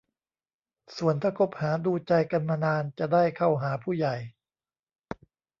[0.97, 4.15] ส่วนถ้าคบหาดูใจกันมานานจะได้เข้าหาผู้ใหญ่